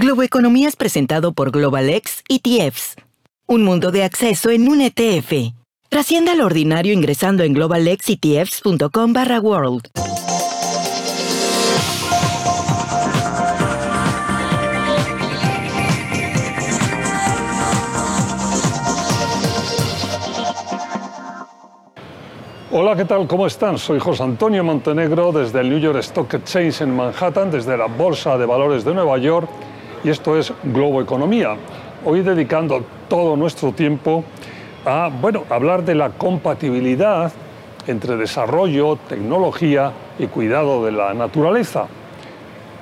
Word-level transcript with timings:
Globo 0.00 0.22
Economía 0.22 0.68
es 0.68 0.76
presentado 0.76 1.32
por 1.32 1.50
Global 1.50 1.90
X 1.90 2.22
ETFs. 2.28 2.94
Un 3.48 3.64
mundo 3.64 3.90
de 3.90 4.04
acceso 4.04 4.48
en 4.50 4.68
un 4.68 4.80
ETF. 4.80 5.52
Trascienda 5.88 6.36
lo 6.36 6.46
ordinario 6.46 6.92
ingresando 6.92 7.42
en 7.42 7.52
globalxetfs.com 7.52 9.12
barra 9.12 9.40
world. 9.40 9.88
Hola, 22.70 22.94
¿qué 22.94 23.04
tal? 23.04 23.26
¿Cómo 23.26 23.48
están? 23.48 23.76
Soy 23.78 23.98
José 23.98 24.22
Antonio 24.22 24.62
Montenegro 24.62 25.32
desde 25.32 25.58
el 25.58 25.70
New 25.70 25.80
York 25.80 25.98
Stock 25.98 26.32
Exchange 26.34 26.82
en 26.82 26.94
Manhattan, 26.94 27.50
desde 27.50 27.76
la 27.76 27.86
Bolsa 27.86 28.38
de 28.38 28.46
Valores 28.46 28.84
de 28.84 28.94
Nueva 28.94 29.18
York, 29.18 29.48
y 30.04 30.10
esto 30.10 30.36
es 30.36 30.52
Globo 30.64 31.00
Economía. 31.00 31.56
Hoy 32.04 32.22
dedicando 32.22 32.84
todo 33.08 33.36
nuestro 33.36 33.72
tiempo 33.72 34.24
a 34.84 35.08
bueno, 35.08 35.44
hablar 35.50 35.84
de 35.84 35.94
la 35.94 36.10
compatibilidad 36.10 37.32
entre 37.86 38.16
desarrollo, 38.16 38.96
tecnología 39.08 39.92
y 40.18 40.26
cuidado 40.26 40.84
de 40.84 40.92
la 40.92 41.14
naturaleza. 41.14 41.86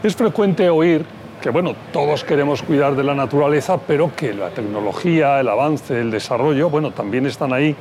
Es 0.03 0.14
frecuente 0.14 0.69
oír 0.69 1.05
que 1.41 1.50
bueno, 1.50 1.75
todos 1.92 2.25
queremos 2.25 2.62
cuidar 2.62 2.97
de 2.97 3.05
la 3.05 3.14
naturaleza, 3.14 3.78
pero 3.78 4.11
que 4.14 4.34
la 4.34 4.50
tecnología, 4.50 5.39
el 5.41 5.48
avance, 5.48 6.00
el 6.00 6.11
desarrollo, 6.11 6.70
bueno, 6.70 6.91
también 6.91 7.27
están 7.27 7.53
ahí 7.53 7.77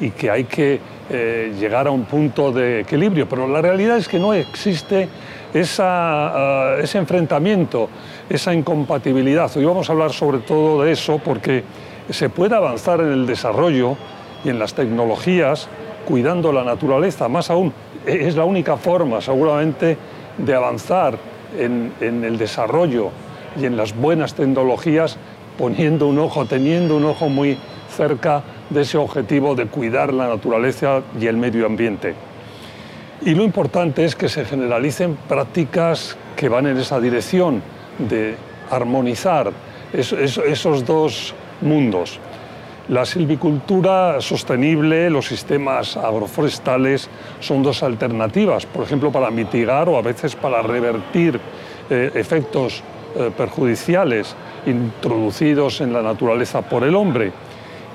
y 0.00 0.10
que 0.10 0.30
hay 0.30 0.44
que 0.44 0.80
eh, 1.08 1.54
llegar 1.58 1.86
a 1.86 1.90
un 1.90 2.04
punto 2.04 2.52
de 2.52 2.80
equilibrio. 2.80 3.28
Pero 3.28 3.46
la 3.46 3.62
realidad 3.62 3.96
es 3.96 4.08
que 4.08 4.18
no 4.18 4.34
existe 4.34 5.08
eh, 5.54 6.78
ese 6.82 6.98
enfrentamiento, 6.98 7.88
esa 8.28 8.52
incompatibilidad. 8.52 9.54
Hoy 9.56 9.64
vamos 9.64 9.88
a 9.88 9.92
hablar 9.92 10.12
sobre 10.12 10.38
todo 10.38 10.82
de 10.82 10.92
eso 10.92 11.20
porque 11.24 11.64
se 12.10 12.28
puede 12.28 12.54
avanzar 12.54 13.00
en 13.00 13.12
el 13.12 13.26
desarrollo 13.26 13.96
y 14.44 14.48
en 14.48 14.58
las 14.58 14.74
tecnologías 14.74 15.68
cuidando 16.06 16.52
la 16.52 16.64
naturaleza. 16.64 17.28
Más 17.28 17.50
aún, 17.50 17.72
es 18.04 18.36
la 18.36 18.44
única 18.44 18.76
forma 18.76 19.20
seguramente 19.20 19.96
de 20.38 20.54
avanzar 20.54 21.18
en 21.58 21.92
el 22.00 22.36
desarrollo 22.36 23.10
y 23.60 23.64
en 23.64 23.76
las 23.76 23.96
buenas 23.96 24.34
tecnologías 24.34 25.18
poniendo 25.56 26.06
un 26.06 26.18
ojo, 26.18 26.44
teniendo 26.46 26.96
un 26.96 27.04
ojo 27.04 27.28
muy 27.28 27.58
cerca 27.88 28.42
de 28.70 28.82
ese 28.82 28.98
objetivo 28.98 29.54
de 29.54 29.66
cuidar 29.66 30.12
la 30.12 30.28
naturaleza 30.28 31.02
y 31.18 31.26
el 31.26 31.36
medio 31.36 31.66
ambiente. 31.66 32.14
Y 33.22 33.34
lo 33.34 33.42
importante 33.42 34.04
es 34.04 34.14
que 34.14 34.28
se 34.28 34.44
generalicen 34.44 35.16
prácticas 35.28 36.16
que 36.36 36.48
van 36.48 36.66
en 36.66 36.76
esa 36.76 37.00
dirección 37.00 37.62
de 37.98 38.36
armonizar 38.70 39.52
esos 39.92 40.84
dos 40.84 41.34
mundos. 41.62 42.20
La 42.88 43.04
silvicultura 43.04 44.20
sostenible, 44.20 45.10
los 45.10 45.26
sistemas 45.26 45.96
agroforestales 45.96 47.08
son 47.40 47.62
dos 47.62 47.82
alternativas, 47.82 48.66
por 48.66 48.84
ejemplo, 48.84 49.10
para 49.10 49.30
mitigar 49.30 49.88
o 49.88 49.96
a 49.96 50.02
veces 50.02 50.36
para 50.36 50.62
revertir 50.62 51.40
eh, 51.90 52.10
efectos 52.14 52.82
eh, 53.16 53.30
perjudiciales 53.36 54.36
introducidos 54.66 55.80
en 55.80 55.92
la 55.92 56.02
naturaleza 56.02 56.62
por 56.62 56.84
el 56.84 56.94
hombre 56.94 57.32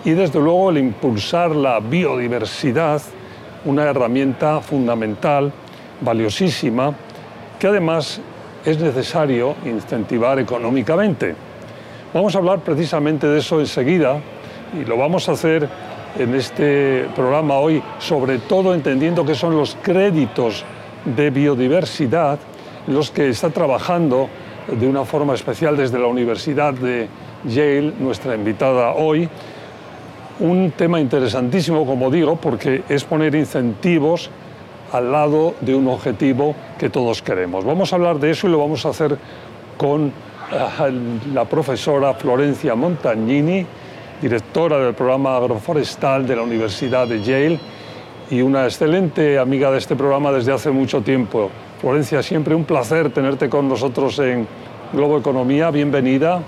y 0.04 0.12
desde 0.12 0.40
luego 0.40 0.70
el 0.70 0.78
impulsar 0.78 1.56
la 1.56 1.80
biodiversidad, 1.80 3.02
una 3.66 3.84
herramienta 3.84 4.60
fundamental, 4.62 5.52
valiosísima, 6.02 6.94
que 7.60 7.68
además 7.68 8.20
es 8.66 8.80
necesario 8.80 9.56
incentivar 9.66 10.40
económicamente. 10.40 11.36
Vamos 12.14 12.36
a 12.36 12.40
hablar 12.40 12.60
precisamente 12.60 13.28
de 13.28 13.40
eso 13.40 13.60
enseguida 13.60 14.20
y 14.80 14.86
lo 14.86 14.98
vamos 14.98 15.30
a 15.30 15.34
hacer 15.34 15.70
en 16.18 16.36
este 16.36 17.08
programa 17.16 17.56
hoy, 17.56 17.82
sobre 18.00 18.40
todo 18.40 18.74
entendiendo 18.74 19.26
que 19.26 19.36
son 19.36 19.56
los 19.56 19.78
créditos 19.82 20.66
de 21.06 21.30
biodiversidad 21.30 22.40
los 22.88 23.12
que 23.12 23.30
está 23.30 23.50
trabajando 23.50 24.28
de 24.68 24.88
una 24.88 25.06
forma 25.06 25.34
especial 25.34 25.78
desde 25.78 26.00
la 26.00 26.08
Universidad 26.08 26.74
de 26.74 27.08
Yale, 27.46 27.94
nuestra 28.00 28.36
invitada 28.36 28.92
hoy, 28.94 29.28
un 30.40 30.72
tema 30.72 31.00
interesantísimo, 31.00 31.86
como 31.86 32.10
digo, 32.10 32.36
porque 32.36 32.84
es 32.90 33.04
poner 33.04 33.36
incentivos 33.36 34.30
al 34.92 35.12
lado 35.12 35.56
de 35.62 35.76
un 35.76 35.88
objetivo 35.88 36.56
que 36.78 36.90
todos 36.90 37.22
queremos. 37.22 37.64
Vamos 37.64 37.94
a 37.94 37.96
hablar 37.96 38.20
de 38.20 38.32
eso 38.32 38.48
y 38.48 38.52
lo 38.52 38.60
vamos 38.60 38.86
a 38.86 38.90
hacer 38.90 39.18
con 39.78 40.08
eh, 40.08 40.92
la 41.34 41.46
profesora 41.46 42.14
Florencia 42.14 42.76
Montagnini, 42.76 43.66
directora 44.22 44.78
del 44.80 44.94
programa 44.94 45.38
agroforestal 45.38 46.28
de 46.28 46.36
la 46.36 46.44
Universidad 46.44 47.08
de 47.08 47.22
Yale 47.22 47.60
y 48.30 48.42
una 48.42 48.66
excelente 48.66 49.40
amiga 49.40 49.72
de 49.72 49.78
este 49.78 49.96
programa 49.96 50.32
desde 50.32 50.52
hace 50.52 50.72
mucho 50.72 51.02
tiempo. 51.02 51.50
Florencia, 51.80 52.22
siempre 52.22 52.54
un 52.54 52.66
placer 52.66 53.12
tenerte 53.12 53.50
con 53.50 53.68
nosotros 53.68 54.20
en 54.20 54.48
Globo 54.94 55.18
Economía. 55.18 55.72
Bienvenida. 55.72 56.42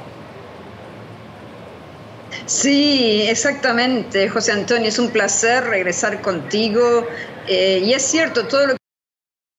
Sí, 2.54 3.24
exactamente, 3.28 4.30
José 4.30 4.52
Antonio, 4.52 4.88
es 4.88 5.00
un 5.00 5.10
placer 5.10 5.64
regresar 5.64 6.22
contigo. 6.22 7.08
Eh, 7.48 7.80
y 7.84 7.94
es 7.94 8.04
cierto, 8.04 8.48
todo 8.48 8.68
lo 8.68 8.76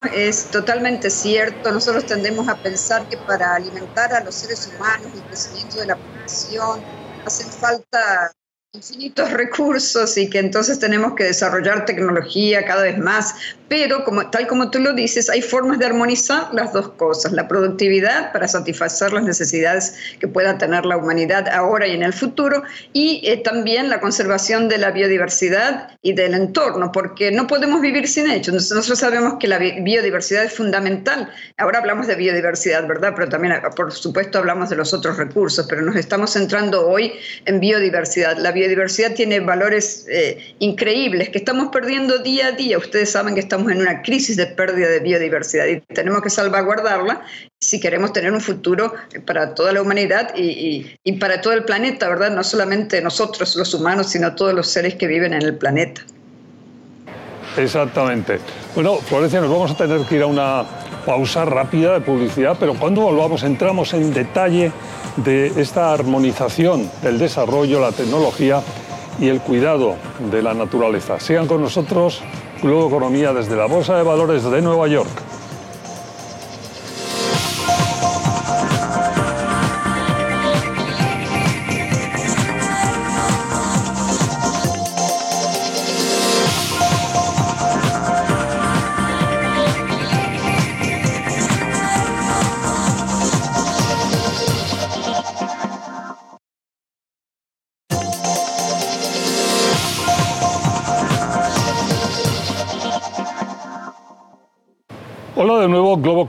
que 0.00 0.28
es 0.28 0.48
totalmente 0.52 1.10
cierto. 1.10 1.72
Nosotros 1.72 2.06
tendemos 2.06 2.48
a 2.48 2.56
pensar 2.56 3.08
que 3.08 3.16
para 3.16 3.56
alimentar 3.56 4.12
a 4.14 4.22
los 4.22 4.36
seres 4.36 4.68
humanos 4.68 5.10
y 5.12 5.18
el 5.18 5.24
crecimiento 5.24 5.80
de 5.80 5.86
la 5.86 5.96
población 5.96 6.84
hacen 7.24 7.50
falta 7.50 8.30
infinitos 8.74 9.30
recursos 9.30 10.18
y 10.18 10.28
que 10.28 10.40
entonces 10.40 10.80
tenemos 10.80 11.14
que 11.14 11.22
desarrollar 11.22 11.84
tecnología 11.84 12.64
cada 12.64 12.82
vez 12.82 12.98
más, 12.98 13.36
pero 13.68 14.04
como, 14.04 14.28
tal 14.30 14.48
como 14.48 14.70
tú 14.70 14.80
lo 14.80 14.92
dices, 14.92 15.30
hay 15.30 15.42
formas 15.42 15.78
de 15.78 15.86
armonizar 15.86 16.52
las 16.52 16.72
dos 16.72 16.88
cosas, 16.90 17.32
la 17.32 17.46
productividad 17.46 18.32
para 18.32 18.48
satisfacer 18.48 19.12
las 19.12 19.22
necesidades 19.22 19.94
que 20.18 20.26
pueda 20.26 20.58
tener 20.58 20.84
la 20.84 20.96
humanidad 20.96 21.48
ahora 21.48 21.86
y 21.86 21.92
en 21.92 22.02
el 22.02 22.12
futuro, 22.12 22.64
y 22.92 23.22
eh, 23.24 23.36
también 23.36 23.88
la 23.88 24.00
conservación 24.00 24.68
de 24.68 24.78
la 24.78 24.90
biodiversidad 24.90 25.96
y 26.02 26.12
del 26.12 26.34
entorno, 26.34 26.90
porque 26.90 27.30
no 27.30 27.46
podemos 27.46 27.80
vivir 27.80 28.08
sin 28.08 28.28
ello. 28.28 28.52
Nosotros 28.52 28.98
sabemos 28.98 29.34
que 29.38 29.46
la 29.46 29.58
biodiversidad 29.58 30.44
es 30.44 30.52
fundamental. 30.52 31.30
Ahora 31.58 31.78
hablamos 31.78 32.08
de 32.08 32.16
biodiversidad, 32.16 32.86
¿verdad? 32.88 33.12
Pero 33.14 33.28
también, 33.28 33.54
por 33.76 33.92
supuesto, 33.92 34.38
hablamos 34.38 34.68
de 34.70 34.76
los 34.76 34.92
otros 34.92 35.16
recursos, 35.16 35.64
pero 35.68 35.80
nos 35.82 35.94
estamos 35.94 36.32
centrando 36.32 36.88
hoy 36.88 37.12
en 37.46 37.60
biodiversidad. 37.60 38.36
La 38.36 38.50
biodiversidad 38.50 38.63
tiene 39.14 39.40
valores 39.40 40.06
eh, 40.08 40.38
increíbles 40.58 41.28
que 41.30 41.38
estamos 41.38 41.68
perdiendo 41.72 42.18
día 42.18 42.48
a 42.48 42.52
día. 42.52 42.78
Ustedes 42.78 43.10
saben 43.10 43.34
que 43.34 43.40
estamos 43.40 43.70
en 43.72 43.80
una 43.80 44.02
crisis 44.02 44.36
de 44.36 44.46
pérdida 44.46 44.88
de 44.88 45.00
biodiversidad 45.00 45.66
y 45.66 45.80
tenemos 45.94 46.22
que 46.22 46.30
salvaguardarla 46.30 47.22
si 47.60 47.80
queremos 47.80 48.12
tener 48.12 48.32
un 48.32 48.40
futuro 48.40 48.92
para 49.26 49.54
toda 49.54 49.72
la 49.72 49.82
humanidad 49.82 50.34
y 50.36 51.12
para 51.18 51.40
todo 51.40 51.54
el 51.54 51.64
planeta, 51.64 52.08
¿verdad? 52.08 52.30
No 52.30 52.44
solamente 52.44 53.00
nosotros 53.00 53.56
los 53.56 53.72
humanos, 53.74 54.10
sino 54.10 54.34
todos 54.34 54.54
los 54.54 54.68
seres 54.68 54.94
que 54.96 55.06
viven 55.06 55.32
en 55.32 55.42
el 55.42 55.56
planeta. 55.56 56.02
Exactamente. 57.56 58.40
Bueno, 58.74 58.96
Florencia, 58.96 59.40
nos 59.40 59.50
vamos 59.50 59.70
a 59.70 59.76
tener 59.76 60.00
que 60.02 60.16
ir 60.16 60.22
a 60.22 60.26
una 60.26 60.64
pausa 61.04 61.44
rápida 61.44 61.94
de 61.94 62.00
publicidad, 62.00 62.56
pero 62.58 62.74
cuando 62.74 63.02
volvamos 63.02 63.42
entramos 63.42 63.92
en 63.94 64.12
detalle 64.12 64.72
de 65.16 65.46
esta 65.60 65.92
armonización 65.92 66.90
del 67.02 67.18
desarrollo, 67.18 67.80
la 67.80 67.92
tecnología 67.92 68.62
y 69.20 69.28
el 69.28 69.40
cuidado 69.40 69.96
de 70.30 70.42
la 70.42 70.54
naturaleza. 70.54 71.20
Sigan 71.20 71.46
con 71.46 71.60
nosotros 71.60 72.22
Globo 72.62 72.88
Economía 72.88 73.32
desde 73.32 73.56
la 73.56 73.66
Bolsa 73.66 73.96
de 73.96 74.02
Valores 74.02 74.42
de 74.42 74.62
Nueva 74.62 74.88
York. 74.88 75.33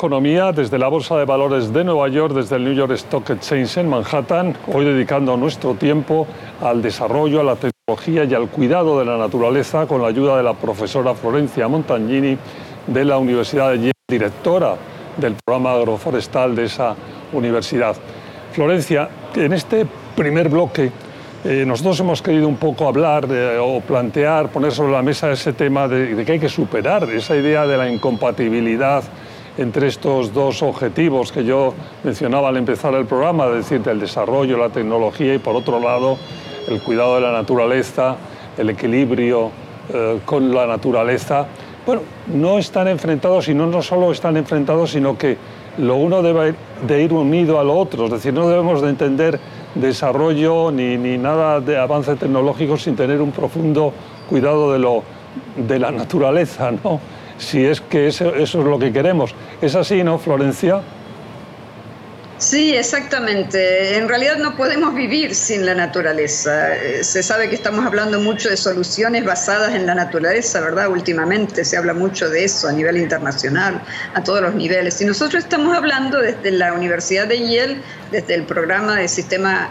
Economía, 0.06 0.52
desde 0.52 0.78
la 0.78 0.88
Bolsa 0.88 1.18
de 1.18 1.26
Valores 1.26 1.74
de 1.74 1.84
Nueva 1.84 2.08
York, 2.10 2.36
desde 2.36 2.58
el 2.58 2.64
New 2.64 2.76
York 2.76 2.92
Stock 2.92 3.28
Exchange 3.32 3.78
en 3.78 3.90
Manhattan, 3.90 4.56
hoy 4.72 4.86
dedicando 4.86 5.36
nuestro 5.36 5.74
tiempo 5.74 6.28
al 6.62 6.84
desarrollo, 6.84 7.42
a 7.42 7.44
la 7.44 7.56
tecnología 7.56 8.24
y 8.24 8.36
al 8.36 8.48
cuidado 8.48 9.00
de 9.00 9.06
la 9.06 9.18
naturaleza 9.18 9.88
con 9.88 10.04
la 10.04 10.10
ayuda 10.10 10.38
de 10.38 10.44
la 10.44 10.54
profesora 10.54 11.16
Florencia 11.16 11.68
Montagnini 11.68 12.38
de 12.86 13.04
la 13.04 13.18
Universidad 13.18 13.72
de 13.72 13.78
Yale, 13.80 13.92
directora 14.08 14.76
del 15.18 15.34
programa 15.44 15.74
agroforestal 15.74 16.56
de 16.56 16.66
esa 16.66 16.96
universidad. 17.34 17.96
Florencia, 18.52 19.10
en 19.36 19.54
este 19.54 19.88
primer 20.16 20.50
bloque 20.50 20.92
eh, 21.44 21.64
nosotros 21.66 22.00
hemos 22.00 22.22
querido 22.22 22.48
un 22.48 22.58
poco 22.58 22.88
hablar 22.88 23.28
o 23.60 23.82
plantear, 23.82 24.50
poner 24.50 24.72
sobre 24.72 24.94
la 24.94 25.02
mesa 25.02 25.32
ese 25.32 25.54
tema 25.54 25.88
de, 25.88 26.24
que 26.24 26.32
hay 26.32 26.40
que 26.40 26.50
superar 26.50 27.10
esa 27.10 27.36
idea 27.36 27.66
de 27.66 27.76
la 27.76 27.90
incompatibilidad 27.90 29.04
entre 29.58 29.88
estos 29.88 30.34
dos 30.34 30.62
objetivos 30.62 31.32
que 31.32 31.46
yo 31.46 31.74
mencionaba 32.04 32.50
al 32.50 32.58
empezar 32.58 32.94
el 32.94 33.06
programa, 33.06 33.48
es 33.48 33.70
decir, 33.70 33.82
el 33.88 34.00
desarrollo, 34.00 34.58
la 34.58 34.70
tecnología 34.70 35.34
y 35.34 35.40
por 35.40 35.56
otro 35.56 35.80
lado 35.80 36.18
el 36.68 36.82
cuidado 36.82 37.16
de 37.16 37.22
la 37.22 37.32
naturaleza, 37.32 38.18
el 38.58 38.70
equilibrio 38.70 39.52
eh, 39.94 40.20
con 40.26 40.54
la 40.54 40.66
naturaleza. 40.66 41.46
Bueno, 41.86 42.02
no 42.34 42.58
están 42.58 42.88
enfrentados 42.88 43.48
y 43.48 43.54
no, 43.54 43.68
no 43.68 43.82
solo 43.82 44.12
están 44.12 44.36
enfrentados, 44.38 44.92
sino 44.92 45.18
que 45.18 45.38
lo 45.78 45.96
uno 45.96 46.22
debe 46.22 46.56
de 46.88 47.04
ir 47.04 47.14
unido 47.14 47.60
a 47.60 47.64
lo 47.64 47.78
otro, 47.78 48.06
es 48.06 48.12
decir, 48.12 48.34
no 48.34 48.48
debemos 48.48 48.82
de 48.82 48.90
entender 48.90 49.40
desarrollo 49.76 50.72
ni, 50.72 50.98
ni 50.98 51.18
nada 51.18 51.60
de 51.60 51.78
avance 51.78 52.16
tecnológico 52.16 52.78
sin 52.78 52.96
tener 52.96 53.22
un 53.22 53.32
profundo 53.32 53.94
cuidado 54.30 54.72
de, 54.72 54.80
lo, 54.80 55.04
de 55.56 55.78
la 55.80 55.92
naturaleza, 55.92 56.72
¿no? 56.72 57.00
Si 57.38 57.66
es 57.66 57.82
que 57.82 58.08
eso, 58.08 58.34
eso 58.36 58.60
es 58.60 58.66
lo 58.66 58.80
que 58.80 58.92
queremos. 58.94 59.36
¿Es 59.62 59.76
así, 59.76 60.04
no, 60.04 60.18
Florencia? 60.18 60.82
Sí, 62.38 62.76
exactamente. 62.76 63.96
En 63.96 64.10
realidad 64.10 64.38
no 64.38 64.58
podemos 64.58 64.94
vivir 64.94 65.34
sin 65.34 65.66
la 65.66 65.74
naturaleza. 65.74 66.76
Eh, 66.76 67.02
se 67.02 67.24
sabe 67.24 67.48
que 67.50 67.56
estamos 67.56 67.86
hablando 67.86 68.20
mucho 68.20 68.50
de 68.50 68.58
soluciones 68.58 69.24
basadas 69.24 69.74
en 69.74 69.86
la 69.86 69.96
naturaleza, 69.96 70.60
¿verdad? 70.60 70.90
Últimamente 70.90 71.64
se 71.64 71.78
habla 71.78 71.94
mucho 71.94 72.30
de 72.30 72.44
eso 72.44 72.68
a 72.68 72.74
nivel 72.74 72.98
internacional, 72.98 73.82
a 74.14 74.22
todos 74.22 74.42
los 74.42 74.54
niveles. 74.54 75.00
Y 75.00 75.06
nosotros 75.06 75.46
estamos 75.46 75.78
hablando 75.78 76.20
desde 76.20 76.52
la 76.52 76.74
Universidad 76.74 77.26
de 77.26 77.40
Yale, 77.40 77.78
desde 78.12 78.36
el 78.36 78.44
programa 78.44 78.98
de 78.98 79.08
sistema 79.08 79.70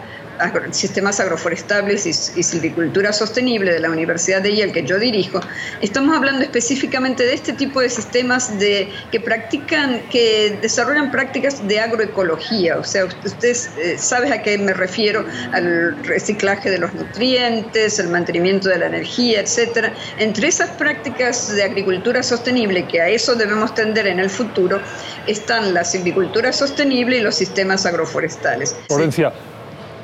sistemas 0.72 1.20
agroforestables 1.20 2.06
y, 2.06 2.12
silvicultura 2.42 3.12
sostenible 3.12 3.72
de 3.72 3.80
la 3.80 3.90
Universidad 3.90 4.42
de 4.42 4.54
Yale, 4.54 4.72
que 4.72 4.84
yo 4.84 4.98
dirijo, 4.98 5.40
estamos 5.80 6.16
hablando 6.16 6.42
específicamente 6.42 7.24
de 7.24 7.34
este 7.34 7.52
tipo 7.52 7.80
de 7.80 7.88
sistemas 7.88 8.58
de, 8.58 8.88
que 9.10 9.20
practican, 9.20 10.00
que 10.10 10.58
desarrollan 10.60 11.10
prácticas 11.10 11.66
de 11.66 11.80
agroecología. 11.80 12.78
O 12.78 12.84
sea, 12.84 13.04
usted 13.04 13.56
eh, 13.78 13.96
sabe 13.98 14.32
a 14.32 14.42
qué 14.42 14.58
me 14.58 14.74
refiero, 14.74 15.24
al 15.52 15.96
reciclaje 16.04 16.70
de 16.70 16.78
los 16.78 16.92
nutrientes, 16.94 17.98
el 17.98 18.08
mantenimiento 18.08 18.68
de 18.68 18.78
la 18.78 18.86
energía, 18.86 19.40
etcétera. 19.40 19.92
Entre 20.18 20.48
esas 20.48 20.70
prácticas 20.70 21.54
de 21.54 21.62
agricultura 21.62 22.22
sostenible, 22.22 22.86
que 22.86 23.00
a 23.00 23.08
eso 23.08 23.34
debemos 23.34 23.74
tender 23.74 24.06
en 24.06 24.20
el 24.20 24.30
futuro, 24.30 24.80
están 25.26 25.74
la 25.74 25.84
silvicultura 25.84 26.52
sostenible 26.52 27.18
y 27.18 27.20
los 27.20 27.34
sistemas 27.34 27.86
agroforestales. 27.86 28.76
Florencia, 28.88 29.32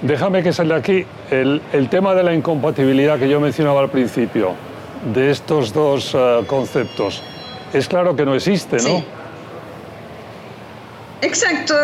Déjame 0.03 0.43
que 0.43 0.53
salga 0.53 0.77
aquí 0.77 1.05
el, 1.31 1.61
tema 1.91 2.15
de 2.15 2.23
la 2.23 2.35
incompatibilidad 2.35 3.19
que 3.19 3.29
yo 3.29 3.39
mencionaba 3.39 3.81
al 3.81 3.91
principio, 3.91 4.53
de 5.13 5.31
estos 5.31 5.73
dos 5.73 6.15
eh, 6.15 6.41
conceptos. 6.47 7.23
Es 7.73 7.87
claro 7.87 8.17
que 8.17 8.25
no 8.25 8.35
existe, 8.35 8.79
¿no? 8.79 9.20
Exacto, 11.23 11.75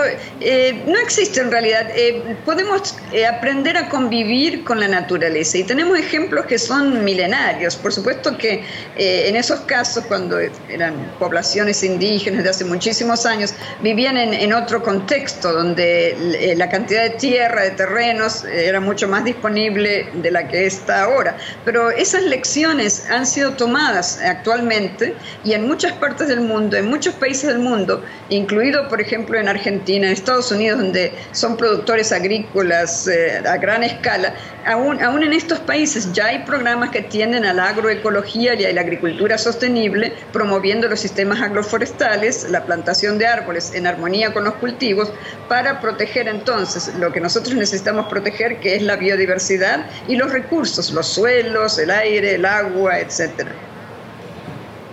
eh, 0.40 0.82
no 0.86 0.98
existe 0.98 1.40
en 1.40 1.50
realidad. 1.50 1.88
Eh, 1.94 2.36
podemos 2.46 2.96
eh, 3.12 3.26
aprender 3.26 3.76
a 3.76 3.88
convivir 3.90 4.64
con 4.64 4.80
la 4.80 4.88
naturaleza 4.88 5.58
y 5.58 5.64
tenemos 5.64 5.98
ejemplos 5.98 6.46
que 6.46 6.58
son 6.58 7.04
milenarios. 7.04 7.76
Por 7.76 7.92
supuesto 7.92 8.36
que 8.38 8.64
en 8.96 9.36
esos 9.36 9.60
casos, 9.60 10.04
cuando 10.06 10.38
eran 10.38 11.12
poblaciones 11.18 11.82
indígenas 11.82 12.44
de 12.44 12.50
hace 12.50 12.64
muchísimos 12.64 13.26
años, 13.26 13.54
vivían 13.82 14.16
en, 14.16 14.32
en 14.32 14.54
otro 14.54 14.82
contexto 14.82 15.52
donde 15.52 16.54
la 16.56 16.68
cantidad 16.70 17.02
de 17.02 17.10
tierra, 17.10 17.62
de 17.62 17.70
terrenos, 17.72 18.44
era 18.44 18.80
mucho 18.80 19.06
más 19.06 19.24
disponible 19.24 20.08
de 20.14 20.30
la 20.30 20.48
que 20.48 20.66
está 20.66 21.02
ahora. 21.02 21.36
Pero 21.64 21.90
esas 21.90 22.22
lecciones 22.22 23.06
han 23.10 23.26
sido 23.26 23.52
tomadas 23.52 24.18
actualmente 24.24 25.14
y 25.44 25.52
en 25.52 25.66
muchas 25.66 25.92
partes 25.92 26.28
del 26.28 26.40
mundo, 26.40 26.76
en 26.76 26.88
muchos 26.88 27.14
países 27.14 27.48
del 27.48 27.58
mundo, 27.58 28.02
incluido, 28.30 28.88
por 28.88 29.00
ejemplo, 29.00 29.25
en 29.34 29.48
Argentina, 29.48 30.06
en 30.06 30.12
Estados 30.12 30.50
Unidos, 30.52 30.78
donde 30.78 31.12
son 31.32 31.56
productores 31.56 32.12
agrícolas 32.12 33.08
eh, 33.08 33.42
a 33.46 33.56
gran 33.56 33.82
escala, 33.82 34.34
aún, 34.64 35.02
aún 35.02 35.22
en 35.22 35.32
estos 35.32 35.58
países 35.60 36.12
ya 36.12 36.26
hay 36.26 36.44
programas 36.44 36.90
que 36.90 37.02
tienden 37.02 37.44
a 37.44 37.52
la 37.52 37.68
agroecología 37.70 38.54
y 38.54 38.64
a 38.64 38.72
la 38.72 38.80
agricultura 38.80 39.38
sostenible, 39.38 40.12
promoviendo 40.32 40.88
los 40.88 41.00
sistemas 41.00 41.40
agroforestales, 41.40 42.48
la 42.50 42.64
plantación 42.64 43.18
de 43.18 43.26
árboles 43.26 43.72
en 43.74 43.86
armonía 43.86 44.32
con 44.32 44.44
los 44.44 44.54
cultivos, 44.54 45.12
para 45.48 45.80
proteger 45.80 46.28
entonces 46.28 46.94
lo 46.94 47.12
que 47.12 47.20
nosotros 47.20 47.54
necesitamos 47.54 48.06
proteger, 48.06 48.60
que 48.60 48.76
es 48.76 48.82
la 48.82 48.96
biodiversidad 48.96 49.86
y 50.08 50.16
los 50.16 50.32
recursos, 50.32 50.90
los 50.92 51.06
suelos, 51.06 51.78
el 51.78 51.90
aire, 51.90 52.34
el 52.34 52.44
agua, 52.44 52.98
etcétera. 53.00 53.52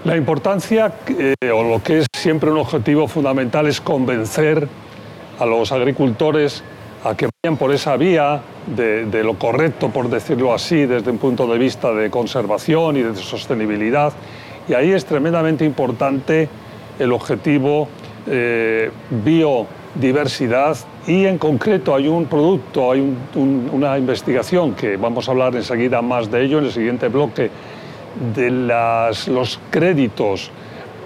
La 0.06 0.18
importancia, 0.18 0.92
eh, 1.08 1.52
o 1.52 1.64
lo 1.64 1.82
que 1.82 2.00
es 2.00 2.08
siempre 2.14 2.52
un 2.52 2.58
objetivo 2.58 3.08
fundamental, 3.08 3.68
es 3.68 3.80
convencer 3.80 4.68
a 5.40 5.46
los 5.46 5.72
agricultores 5.72 6.62
a 7.06 7.16
que 7.16 7.30
vayan 7.42 7.58
por 7.58 7.74
esa 7.74 7.96
vía 7.96 8.42
de, 8.68 9.06
de, 9.06 9.24
lo 9.24 9.40
correcto, 9.40 9.90
por 9.90 10.10
decirlo 10.10 10.54
así, 10.54 10.86
desde 10.86 11.10
un 11.10 11.20
punto 11.20 11.48
de 11.48 11.58
vista 11.58 11.94
de 11.94 12.10
conservación 12.10 12.98
y 12.98 13.02
de 13.02 13.16
sostenibilidad. 13.16 14.12
Y 14.68 14.74
ahí 14.74 14.92
es 14.92 15.06
tremendamente 15.06 15.64
importante 15.64 16.50
el 17.00 17.12
objetivo 17.12 17.88
eh, 18.28 18.90
biodiversidad 19.24 20.78
y 21.08 21.26
en 21.26 21.38
concreto 21.38 21.94
hay 21.94 22.08
un 22.08 22.26
producto, 22.26 22.92
hay 22.92 23.02
un, 23.36 23.70
una 23.72 23.98
investigación 23.98 24.76
que 24.76 24.96
vamos 24.96 25.28
a 25.28 25.32
hablar 25.32 25.56
enseguida 25.56 26.02
más 26.02 26.32
de 26.32 26.44
ello 26.44 26.60
en 26.60 26.66
el 26.66 26.72
siguiente 26.72 27.10
bloque 27.10 27.52
de 28.36 28.52
los 28.52 29.60
créditos 29.70 30.52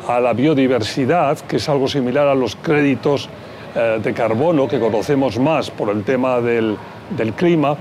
a 0.08 0.20
la 0.20 0.34
biodiversidad, 0.34 1.40
que 1.40 1.58
es 1.58 1.70
algo 1.70 1.88
similar 1.88 2.28
a 2.28 2.36
los 2.36 2.56
créditos 2.56 3.30
eh, 3.76 4.00
de 4.02 4.14
carbono 4.14 4.68
que 4.68 4.80
conocemos 4.80 5.38
más 5.38 5.70
por 5.70 5.90
el 5.90 6.04
tema 6.04 6.40
del, 6.40 6.78
clima. 7.36 7.76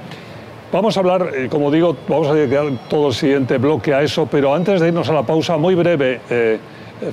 Vamos 0.72 0.96
a 0.96 1.00
hablar, 1.00 1.30
eh, 1.34 1.48
como 1.48 1.70
digo, 1.70 1.96
vamos 2.08 2.28
a 2.28 2.34
dedicar 2.34 2.66
todo 2.88 3.08
el 3.08 3.14
siguiente 3.14 3.58
bloque 3.58 3.94
a 3.94 4.02
eso, 4.02 4.26
pero 4.30 4.54
antes 4.54 4.80
de 4.80 4.88
irnos 4.88 5.08
a 5.08 5.12
la 5.12 5.22
pausa, 5.22 5.56
muy 5.56 5.74
breve, 5.74 6.20
eh, 6.28 6.58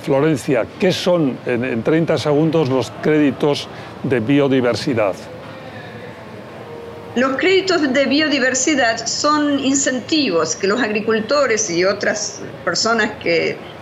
Florencia, 0.01 0.65
¿qué 0.79 0.93
son 0.93 1.38
en 1.46 1.84
30 1.84 2.17
segundos 2.17 2.70
los 2.70 2.89
créditos 3.01 3.67
de 4.03 4.22
biodiversidad? 4.22 5.13
Los 7.15 7.38
créditos 7.38 7.93
de 7.93 8.05
biodiversidad 8.05 9.05
son 9.05 9.60
incentivos 9.60 10.55
que 10.55 10.65
los 10.65 10.82
agricultores 10.82 11.70
y 11.70 11.86
otras 11.86 12.41
personas 12.63 13.20
que 13.22 13.73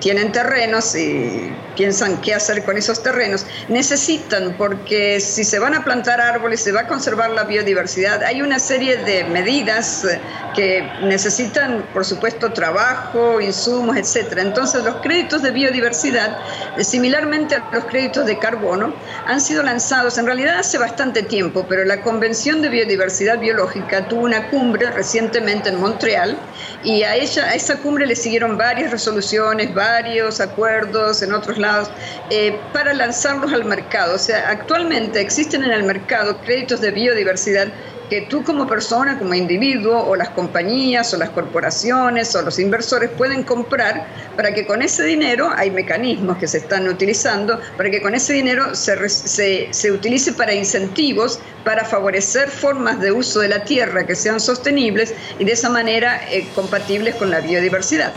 tienen 0.00 0.32
terrenos 0.32 0.94
y 0.96 1.52
piensan 1.76 2.20
qué 2.20 2.34
hacer 2.34 2.64
con 2.64 2.76
esos 2.76 3.02
terrenos, 3.02 3.46
necesitan, 3.68 4.54
porque 4.58 5.20
si 5.20 5.44
se 5.44 5.58
van 5.58 5.74
a 5.74 5.84
plantar 5.84 6.20
árboles, 6.20 6.60
se 6.60 6.72
va 6.72 6.80
a 6.80 6.86
conservar 6.86 7.30
la 7.30 7.44
biodiversidad, 7.44 8.22
hay 8.22 8.42
una 8.42 8.58
serie 8.58 8.96
de 8.98 9.24
medidas 9.24 10.04
eh, 10.04 10.20
que 10.54 10.86
necesitan, 11.02 11.84
por 11.94 12.04
supuesto, 12.04 12.52
trabajo, 12.52 13.40
insumos, 13.40 13.96
etc. 13.96 14.38
Entonces, 14.38 14.84
los 14.84 14.96
créditos 14.96 15.42
de 15.42 15.50
biodiversidad, 15.50 16.36
eh, 16.76 16.84
similarmente 16.84 17.54
a 17.54 17.64
los 17.72 17.84
créditos 17.84 18.26
de 18.26 18.38
carbono, 18.38 18.94
han 19.26 19.40
sido 19.40 19.62
lanzados 19.62 20.18
en 20.18 20.26
realidad 20.26 20.58
hace 20.58 20.78
bastante 20.78 21.22
tiempo, 21.22 21.64
pero 21.68 21.84
la 21.84 22.02
Convención 22.02 22.60
de 22.60 22.68
Biodiversidad 22.68 23.38
Biológica 23.38 24.08
tuvo 24.08 24.22
una 24.24 24.50
cumbre 24.50 24.90
recientemente 24.90 25.70
en 25.70 25.80
Montreal 25.80 26.36
y 26.84 27.02
a, 27.02 27.14
ella, 27.16 27.44
a 27.44 27.54
esa 27.54 27.78
cumbre 27.78 28.06
le 28.06 28.16
siguieron 28.16 28.56
varias 28.56 28.90
resoluciones, 28.90 29.72
varios 29.74 30.40
acuerdos 30.40 31.22
en 31.22 31.32
otros 31.32 31.58
lados 31.58 31.90
eh, 32.30 32.58
para 32.72 32.92
lanzarlos 32.92 33.52
al 33.52 33.64
mercado. 33.64 34.14
O 34.14 34.18
sea, 34.18 34.48
actualmente 34.50 35.20
existen 35.20 35.64
en 35.64 35.72
el 35.72 35.84
mercado 35.84 36.38
créditos 36.38 36.80
de 36.80 36.90
biodiversidad 36.90 37.68
que 38.12 38.20
tú 38.20 38.44
como 38.44 38.66
persona, 38.66 39.18
como 39.18 39.32
individuo, 39.32 39.98
o 40.06 40.14
las 40.14 40.28
compañías, 40.28 41.14
o 41.14 41.16
las 41.16 41.30
corporaciones, 41.30 42.36
o 42.36 42.42
los 42.42 42.58
inversores 42.58 43.08
pueden 43.08 43.42
comprar 43.42 44.06
para 44.36 44.52
que 44.52 44.66
con 44.66 44.82
ese 44.82 45.04
dinero, 45.04 45.50
hay 45.56 45.70
mecanismos 45.70 46.36
que 46.36 46.46
se 46.46 46.58
están 46.58 46.86
utilizando, 46.88 47.58
para 47.74 47.90
que 47.90 48.02
con 48.02 48.14
ese 48.14 48.34
dinero 48.34 48.74
se, 48.74 49.08
se, 49.08 49.90
utilice 49.90 50.34
para 50.34 50.52
incentivos, 50.52 51.40
para 51.64 51.84
favorecer 51.84 52.50
formas 52.50 53.00
de 53.00 53.12
uso 53.12 53.40
de 53.40 53.48
la 53.48 53.64
tierra 53.64 54.06
que 54.06 54.14
sean 54.14 54.40
sostenibles 54.40 55.14
y 55.38 55.44
de 55.44 55.52
esa 55.52 55.68
manera 55.68 56.20
eh, 56.30 56.46
compatibles 56.54 57.14
con 57.16 57.30
la 57.30 57.40
biodiversidad. 57.40 58.12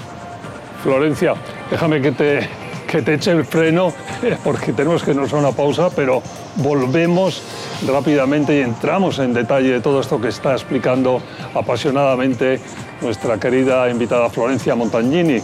Florencia, 0.84 1.34
déjame 1.72 2.02
que 2.02 2.12
te, 2.12 2.50
que 2.88 3.02
te 3.02 3.16
eche 3.16 3.32
el 3.32 3.46
freno, 3.46 3.94
eh, 4.24 4.38
porque 4.44 4.74
tenemos 4.74 5.04
que 5.04 5.12
irnos 5.12 5.34
a 5.34 5.38
una 5.38 5.52
pausa, 5.52 5.90
pero 5.90 6.22
volvemos 6.58 7.42
rápidamente 7.88 8.58
y 8.58 8.62
entramos 8.62 9.20
en 9.20 9.34
detalle 9.34 9.72
de 9.72 9.82
todo 9.82 10.00
esto 10.00 10.22
que 10.22 10.30
está 10.30 10.54
explicando 10.54 11.22
apasionadamente 11.54 12.60
nuestra 13.02 13.40
querida 13.40 13.90
invitada 13.90 14.30
Florencia 14.30 14.75
Montagnini, 14.75 15.42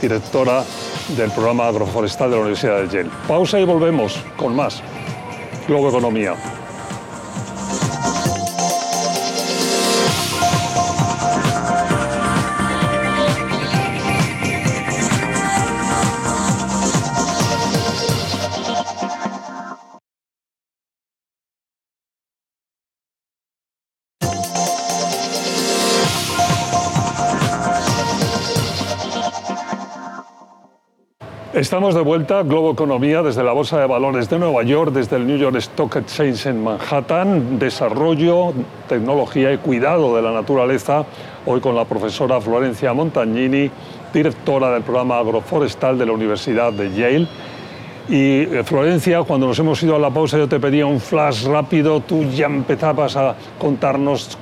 directora 0.00 0.64
del 1.16 1.30
programa 1.30 1.68
agroforestal 1.68 2.30
de 2.30 2.36
la 2.36 2.42
Universidad 2.42 2.82
de 2.82 2.88
Yale. 2.88 3.10
Pausa 3.28 3.58
y 3.58 3.64
volvemos 3.64 4.18
con 4.36 4.54
más. 4.54 4.82
Globo 5.66 5.88
Economía. 5.88 6.34
Estamos 31.64 31.94
de 31.94 32.02
vuelta, 32.02 32.42
Globo 32.42 32.72
Economía, 32.72 33.22
desde 33.22 33.42
la 33.42 33.52
Bolsa 33.52 33.80
de 33.80 33.86
Valores 33.86 34.28
de 34.28 34.38
Nueva 34.38 34.62
York, 34.64 34.92
desde 34.92 35.16
el 35.16 35.26
New 35.26 35.38
York 35.38 35.56
Stock 35.56 35.96
Exchange 35.96 36.44
en 36.44 36.62
Manhattan, 36.62 37.58
desarrollo, 37.58 38.52
tecnología 38.86 39.50
y 39.50 39.56
cuidado 39.56 40.14
de 40.14 40.20
la 40.20 40.30
naturaleza, 40.30 41.06
hoy 41.46 41.62
con 41.62 41.74
la 41.74 41.86
profesora 41.86 42.38
Florencia 42.38 42.92
Montagnini, 42.92 43.70
directora 44.12 44.72
del 44.72 44.82
programa 44.82 45.18
agroforestal 45.18 45.96
de 45.96 46.04
la 46.04 46.12
Universidad 46.12 46.70
de 46.70 46.94
Yale. 46.94 47.28
Y 48.10 48.42
eh, 48.42 48.62
Florencia, 48.62 49.22
cuando 49.22 49.46
nos 49.46 49.58
hemos 49.58 49.82
ido 49.82 49.96
a 49.96 49.98
la 49.98 50.10
pausa 50.10 50.36
yo 50.36 50.46
te 50.46 50.60
pedía 50.60 50.84
un 50.84 51.00
flash 51.00 51.46
rápido, 51.46 52.00
tú 52.00 52.24
ya 52.24 52.44
empezabas 52.44 53.16
a 53.16 53.36
contarnos 53.58 54.36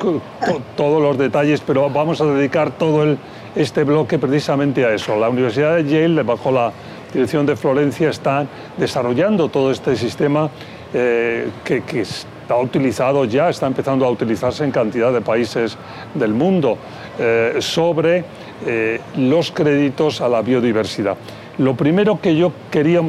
todos 0.77 1.01
los 1.01 1.17
detalles, 1.17 1.61
pero 1.65 1.89
vamos 1.89 2.21
a 2.21 2.25
dedicar 2.25 2.73
todo 2.73 3.05
el, 3.05 3.17
este 3.55 3.85
bloque 3.85 4.19
precisamente 4.19 4.85
a 4.85 4.93
eso. 4.93 5.15
La 5.15 5.29
Universidad 5.29 5.77
de 5.77 5.85
Yale, 5.85 6.25
bajo 6.25 6.51
la 6.51 6.73
dirección 7.13 7.47
de 7.47 7.57
Florencia 7.57 8.11
está 8.11 8.47
desarrollando 8.77 9.49
todo 9.49 9.71
este 9.71 9.97
sistema 9.97 10.51
eh, 10.95 11.49
que, 11.65 11.83
está 12.01 12.57
utilizado 12.57 13.25
ya, 13.25 13.49
está 13.49 13.67
empezando 13.67 14.05
a 14.05 14.11
utilizarse 14.11 14.65
en 14.65 14.71
cantidad 14.71 15.13
de 15.13 15.21
países 15.21 15.77
del 16.15 16.33
mundo, 16.33 16.77
eh, 17.19 17.57
sobre 17.61 18.25
eh, 18.67 19.01
los 19.17 19.53
créditos 19.53 20.21
a 20.21 20.29
la 20.29 20.43
biodiversidad. 20.43 21.17
Lo 21.59 21.75
primero 21.75 22.21
que 22.21 22.35
yo 22.37 22.53
quería 22.71 23.03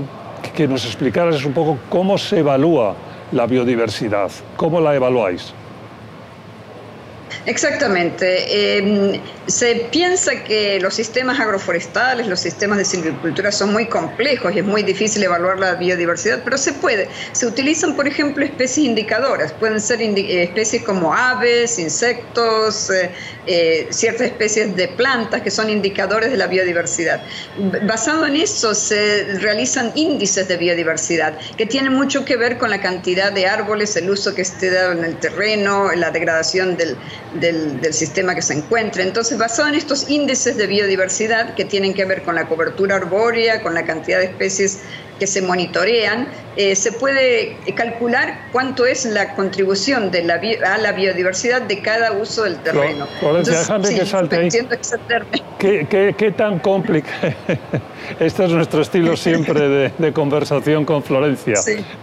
que 0.55 0.67
nos 0.67 0.85
explicaras 0.85 1.35
es 1.35 1.45
un 1.45 1.53
poco 1.53 1.77
cómo 1.89 2.17
se 2.17 2.39
evalúa 2.39 2.95
la 3.31 3.47
biodiversidad, 3.47 4.29
cómo 4.55 4.79
la 4.79 4.95
evaluáis. 4.95 5.53
Exactamente. 7.45 8.77
Em, 8.77 9.19
se 9.47 9.87
piensa 9.91 10.43
que 10.45 10.79
los 10.79 10.93
sistemas 10.93 11.39
agroforestales, 11.39 12.27
los 12.27 12.39
sistemas 12.39 12.77
de 12.77 12.85
silvicultura 12.85 13.51
son 13.51 13.73
muy 13.73 13.87
complejos 13.87 14.55
y 14.55 14.59
es 14.59 14.65
muy 14.65 14.81
difícil 14.83 15.21
evaluar 15.23 15.59
la 15.59 15.75
biodiversidad, 15.75 16.41
pero 16.45 16.57
se 16.57 16.71
puede. 16.71 17.09
Se 17.33 17.45
utilizan, 17.45 17.97
por 17.97 18.07
ejemplo, 18.07 18.45
especies 18.45 18.85
indicadoras. 18.85 19.51
Pueden 19.51 19.81
ser 19.81 20.01
eh, 20.01 20.43
especies 20.43 20.83
como 20.83 21.13
aves, 21.13 21.79
insectos, 21.79 22.89
eh, 22.89 23.11
eh, 23.45 23.87
ciertas 23.89 24.27
especies 24.27 24.73
de 24.77 24.87
plantas 24.87 25.41
que 25.41 25.51
son 25.51 25.69
indicadores 25.69 26.31
de 26.31 26.37
la 26.37 26.47
biodiversidad. 26.47 27.21
Basado 27.85 28.25
en 28.25 28.37
eso 28.37 28.73
se 28.73 29.25
realizan 29.39 29.91
índices 29.95 30.47
de 30.47 30.55
biodiversidad 30.55 31.37
que 31.57 31.65
tienen 31.65 31.91
mucho 31.91 32.23
que 32.23 32.37
ver 32.37 32.57
con 32.57 32.69
la 32.69 32.79
cantidad 32.79 33.33
de 33.33 33.47
árboles, 33.47 33.97
el 33.97 34.09
uso 34.09 34.33
que 34.33 34.43
esté 34.43 34.71
dado 34.71 34.93
en 34.93 35.03
el 35.03 35.17
terreno, 35.17 35.91
la 35.93 36.11
degradación 36.11 36.77
del 36.77 36.95
del, 37.39 37.93
sistema 37.93 38.35
que 38.35 38.41
se 38.41 38.53
encuentra. 38.53 39.03
Entonces, 39.03 39.37
basado 39.37 39.69
en 39.69 39.75
estos 39.75 40.09
índices 40.09 40.57
de 40.57 40.67
biodiversidad 40.67 41.53
que 41.55 41.65
tienen 41.65 41.93
que 41.93 42.05
ver 42.05 42.23
con 42.23 42.35
la 42.35 42.47
cobertura 42.47 42.95
arbórea, 42.95 43.61
con 43.61 43.73
la 43.73 43.85
cantidad 43.85 44.19
de 44.19 44.25
especies 44.25 44.79
que 45.23 45.27
se 45.27 45.41
monitorean, 45.41 46.27
eh, 46.57 46.75
se 46.75 46.91
puede 46.91 47.55
calcular 47.75 48.49
cuánto 48.51 48.85
es 48.85 49.05
la 49.05 49.35
contribución 49.35 50.11
de 50.11 50.21
la 50.25 50.33
a 50.33 50.77
la 50.79 50.91
biodiversidad 50.91 51.61
de 51.61 51.81
cada 51.81 52.11
uso 52.11 52.43
del 52.43 52.57
terreno. 52.57 53.07
Florencia, 53.21 53.59
déjame 53.59 53.95
que 53.95 54.05
salte 54.05 54.35
ahí. 54.35 54.49
¿Qué, 55.57 56.13
qué, 56.17 56.31
tan 56.31 56.59
complicado? 56.59 57.33
este 58.19 58.43
es 58.43 58.51
nuestro 58.51 58.81
estilo 58.81 59.15
siempre 59.15 59.91
de, 59.97 60.11
conversación 60.11 60.83
con 60.83 61.01
Florencia. 61.01 61.53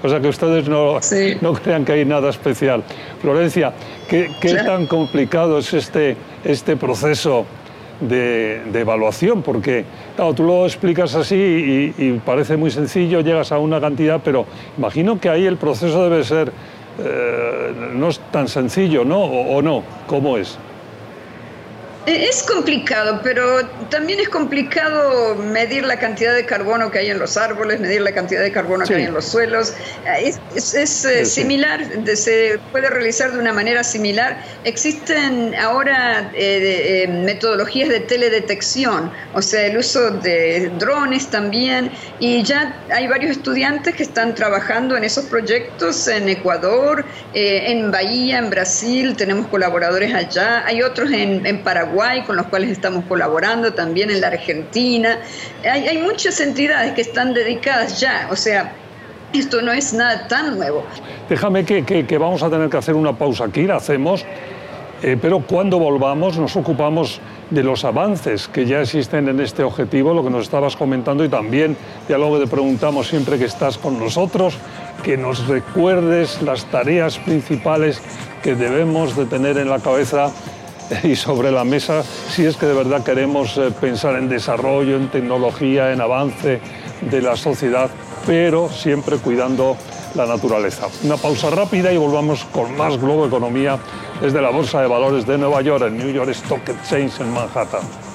O 0.02 0.08
sea 0.08 0.18
que 0.18 0.28
ustedes 0.28 0.66
no, 0.66 0.98
no 1.42 1.52
crean 1.52 1.84
que 1.84 1.92
hay 1.92 2.06
nada 2.06 2.30
especial. 2.30 2.82
Florencia, 3.20 3.74
¿qué, 4.08 4.30
qué 4.40 4.54
tan 4.54 4.86
complicado 4.86 5.58
es 5.58 5.74
este, 5.74 6.16
este 6.42 6.74
proceso? 6.74 7.44
De, 8.00 8.62
evaluación, 8.72 9.42
porque 9.42 9.84
tú 10.36 10.42
lo 10.42 10.64
explicas 10.64 11.14
así 11.14 11.94
y, 11.96 12.20
parece 12.24 12.56
muy 12.56 12.70
sencillo, 12.70 13.20
llegas 13.20 13.52
a 13.52 13.58
una 13.58 13.80
cantidad, 13.80 14.20
pero 14.24 14.46
imagino 14.78 15.20
que 15.20 15.28
ahí 15.28 15.46
el 15.46 15.56
proceso 15.56 16.02
debe 16.08 16.24
ser, 16.24 16.52
eh, 16.98 17.72
no 17.94 18.08
es 18.08 18.20
tan 18.30 18.48
sencillo, 18.48 19.04
¿no? 19.04 19.22
o 19.22 19.62
no? 19.62 19.82
¿Cómo 20.06 20.36
es? 20.36 20.58
Eh, 22.06 22.28
es 22.30 22.42
complicado, 22.42 23.20
pero 23.22 23.66
también 23.90 24.20
es 24.20 24.30
complicado 24.30 25.34
medir 25.34 25.84
la 25.84 25.98
cantidad 25.98 26.34
de 26.34 26.46
carbono 26.46 26.90
que 26.90 26.98
hay 26.98 27.10
en 27.10 27.18
los 27.18 27.36
árboles, 27.36 27.78
medir 27.78 28.00
la 28.00 28.12
cantidad 28.12 28.40
de 28.40 28.50
carbono 28.50 28.86
que 28.86 28.94
hay 28.94 29.02
en 29.02 29.12
los 29.12 29.26
suelos. 29.26 29.74
Eh, 30.06 30.32
es, 30.54 31.04
eh, 31.04 31.26
similar, 31.26 31.84
se 32.14 32.58
puede 32.72 32.88
realizar 32.88 33.32
de 33.32 33.38
una 33.38 33.52
manera 33.52 33.84
similar. 33.84 34.42
Existen 34.64 35.54
ahora 35.54 36.32
metodologías 37.08 37.90
de 37.90 38.00
teledetección, 38.00 39.12
o 39.34 39.42
sea, 39.42 39.66
el 39.66 39.76
uso 39.76 40.10
de 40.10 40.70
drones 40.78 41.28
también, 41.28 41.90
y 42.18 42.42
ya 42.42 42.80
hay 42.90 43.08
varios 43.08 43.32
estudiantes 43.32 43.94
que 43.94 44.04
están 44.04 44.34
trabajando 44.34 44.96
en 44.96 45.04
esos 45.04 45.26
proyectos 45.26 46.08
en 46.08 46.28
Ecuador, 46.28 47.04
en 47.34 47.90
Bahía, 47.90 48.38
en 48.38 48.48
Brasil, 48.48 49.14
tenemos 49.16 49.48
colaboradores 49.48 50.14
allá, 50.14 50.64
hay 50.66 50.82
otros 50.82 51.10
en, 51.12 51.44
en 51.44 51.62
Paraguay 51.62 51.89
con 52.26 52.36
los 52.36 52.46
cuales 52.46 52.70
estamos 52.70 53.04
colaborando, 53.06 53.72
también 53.72 54.10
en 54.10 54.20
la 54.20 54.28
Argentina. 54.28 55.18
Hay, 55.64 55.98
muchas 55.98 56.40
entidades 56.40 56.92
que 56.92 57.02
están 57.02 57.34
dedicadas 57.34 58.00
ya, 58.00 58.28
o 58.30 58.36
sea, 58.36 58.72
esto 59.32 59.62
no 59.62 59.72
es 59.72 59.92
nada 59.92 60.26
tan 60.28 60.56
nuevo. 60.56 60.84
Déjame 61.28 61.64
que, 61.64 62.18
vamos 62.18 62.42
a 62.42 62.50
tener 62.50 62.68
que 62.68 62.76
hacer 62.76 62.94
una 62.94 63.12
pausa 63.12 63.44
aquí, 63.44 63.66
la 63.66 63.76
hacemos, 63.76 64.24
eh, 65.02 65.16
pero 65.20 65.40
cuando 65.40 65.78
volvamos 65.78 66.36
nos 66.38 66.56
ocupamos 66.56 67.20
de 67.50 67.62
los 67.62 67.84
avances 67.84 68.48
que 68.48 68.64
ya 68.64 68.80
existen 68.80 69.28
en 69.28 69.40
este 69.40 69.62
objetivo, 69.62 70.14
lo 70.14 70.22
que 70.22 70.30
nos 70.30 70.42
estabas 70.42 70.76
comentando 70.76 71.24
y 71.24 71.28
también 71.28 71.76
ya 72.08 72.16
luego 72.16 72.38
te 72.38 72.46
preguntamos 72.46 73.08
siempre 73.08 73.38
que 73.38 73.46
estás 73.46 73.78
con 73.78 73.98
nosotros, 73.98 74.56
que 75.02 75.16
nos 75.16 75.46
recuerdes 75.48 76.42
las 76.42 76.64
tareas 76.66 77.18
principales 77.18 78.00
que 78.42 78.54
debemos 78.54 79.16
de 79.16 79.26
tener 79.26 79.58
en 79.58 79.68
la 79.68 79.80
cabeza 79.80 80.30
y 81.04 81.16
sobre 81.16 81.50
la 81.50 81.64
mesa 81.64 82.02
si 82.02 82.44
es 82.44 82.56
que 82.56 82.66
de 82.66 82.74
verdad 82.74 83.02
queremos 83.02 83.56
eh, 83.56 83.70
pensar 83.80 84.16
en 84.16 84.28
desarrollo, 84.28 84.96
en 84.96 85.10
tecnología, 85.10 85.92
en 85.92 86.00
avance 86.00 86.60
de 87.00 87.22
la 87.22 87.36
sociedad, 87.36 87.90
pero 88.26 88.68
siempre 88.68 89.16
cuidando 89.18 89.76
la 90.14 90.26
naturaleza. 90.26 90.88
Una 91.04 91.16
pausa 91.16 91.50
rápida 91.50 91.92
y 91.92 91.96
volvamos 91.96 92.44
con 92.46 92.76
más 92.76 92.98
Globo 93.00 93.26
Economía 93.26 93.78
desde 94.20 94.40
la 94.42 94.50
Bolsa 94.50 94.80
de 94.80 94.88
Valores 94.88 95.26
de 95.26 95.38
Nueva 95.38 95.62
York, 95.62 95.84
el 95.86 95.96
New 95.96 96.12
York 96.12 96.30
Stock 96.30 96.68
Exchange 96.68 97.20
en 97.20 97.32
Manhattan. 97.32 98.09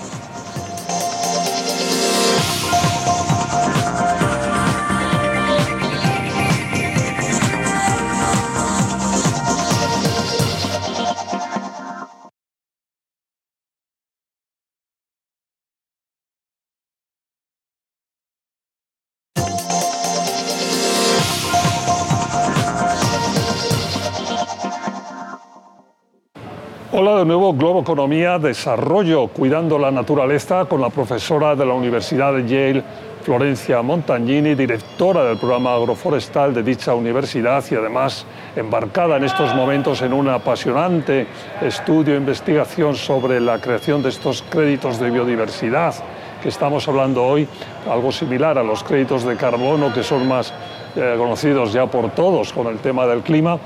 Hola 26.98 27.18
de 27.18 27.25
nuevo, 27.25 27.54
Globo 27.54 27.82
Economía, 27.82 28.40
Desarrollo, 28.40 29.28
Cuidando 29.28 29.78
la 29.78 29.92
Naturaleza, 29.92 30.64
con 30.64 30.80
la 30.80 30.90
profesora 30.90 31.54
de 31.54 31.66
la 31.66 31.74
Universidad 31.74 32.32
de 32.32 32.48
Yale, 32.48 32.84
Florencia 33.22 33.82
Montagnini, 33.82 34.56
directora 34.56 35.25
del 35.25 35.38
programa 35.38 35.75
agroforestal 35.75 36.54
de 36.54 36.64
dicha 36.64 36.96
universidad 36.96 37.66
y 37.70 37.75
además 37.75 38.25
embarcada 38.56 39.18
en 39.18 39.25
estos 39.25 39.54
momentos 39.54 40.04
en 40.04 40.14
un 40.14 40.30
apasionante 40.30 41.28
estudio 41.62 42.14
e 42.14 42.18
investigación 42.18 42.96
sobre 42.96 43.42
la 43.42 43.60
creación 43.60 44.02
de 44.02 44.08
estos 44.08 44.42
créditos 44.44 44.98
de 44.98 45.12
biodiversidad 45.12 45.96
que 46.42 46.48
estamos 46.48 46.88
hablando 46.88 47.25
hoy, 47.25 47.46
algo 47.92 48.14
similar 48.14 48.58
a 48.58 48.64
los 48.64 48.86
créditos 48.86 49.25
de 49.25 49.36
carbono 49.36 49.92
que 49.92 50.02
son 50.02 50.25
más 50.30 50.54
eh, 50.96 51.16
conocidos 51.18 51.74
ya 51.74 51.88
por 51.88 52.12
todos 52.12 52.54
con 52.54 52.68
el 52.68 52.78
tema 52.78 53.06
del 53.06 53.20
clima. 53.20 53.60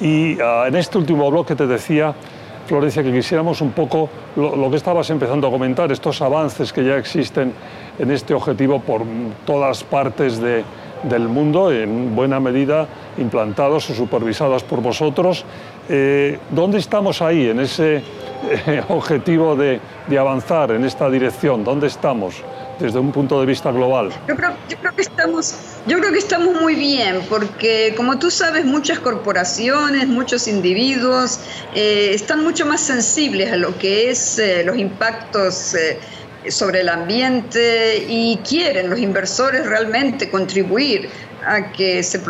Y 0.00 0.40
ah, 0.40 0.64
en 0.66 0.74
este 0.74 0.96
último 0.96 1.30
bloque 1.30 1.54
te 1.54 1.66
decía 1.66 2.14
Florencia, 2.72 3.02
que 3.02 3.12
quisiéramos 3.12 3.60
un 3.60 3.72
poco 3.72 4.08
lo, 4.34 4.70
que 4.70 4.76
estabas 4.76 5.10
empezando 5.10 5.46
a 5.46 5.50
comentar, 5.50 5.92
estos 5.92 6.22
avances 6.22 6.72
que 6.72 6.82
ya 6.82 6.96
existen 6.96 7.52
en 7.98 8.10
este 8.10 8.32
objetivo 8.32 8.80
por 8.80 9.02
todas 9.44 9.84
partes 9.84 10.40
del 10.40 11.28
mundo, 11.28 11.70
en 11.70 12.16
buena 12.16 12.40
medida 12.40 12.88
implantados 13.18 13.90
o 13.90 13.94
supervisados 13.94 14.62
por 14.62 14.80
vosotros. 14.80 15.44
Eh, 15.86 16.38
¿Dónde 16.48 16.78
estamos 16.78 17.20
ahí 17.20 17.50
en 17.50 17.60
ese 17.60 17.96
eh, 18.66 18.82
objetivo 18.88 19.54
de, 19.54 19.78
de 20.08 20.18
avanzar 20.18 20.70
en 20.70 20.86
esta 20.86 21.10
dirección? 21.10 21.64
¿Dónde 21.64 21.88
estamos? 21.88 22.42
Desde 22.82 22.98
un 22.98 23.12
punto 23.12 23.40
de 23.40 23.46
vista 23.46 23.70
global? 23.70 24.10
Yo 24.28 24.36
creo, 24.36 24.54
que 24.94 25.02
estamos, 25.02 25.54
yo 25.86 25.98
creo 25.98 26.12
que 26.12 26.18
estamos 26.18 26.60
muy 26.60 26.74
bien, 26.74 27.20
porque 27.28 27.94
como 27.96 28.18
tú 28.18 28.30
sabes, 28.30 28.64
muchas 28.64 28.98
corporaciones, 28.98 30.08
muchos 30.08 30.48
individuos 30.48 31.40
eh, 31.74 32.10
están 32.12 32.42
mucho 32.42 32.66
más 32.66 32.80
sensibles 32.80 33.52
a 33.52 33.56
lo 33.56 33.76
que 33.78 34.10
es 34.10 34.38
eh, 34.38 34.62
los 34.64 34.76
impactos. 34.76 35.74
Eh, 35.74 35.98
sobre 36.48 36.80
el 36.80 36.88
ambiente 36.88 38.04
y 38.08 38.36
quieren 38.38 38.90
los 38.90 38.98
inversores 38.98 39.64
realmente 39.64 40.28
contribuir 40.28 41.08
a 41.46 41.70
que 41.70 42.02
se, 42.02 42.20